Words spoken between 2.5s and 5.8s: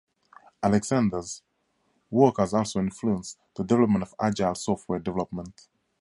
also influenced the development of agile software development.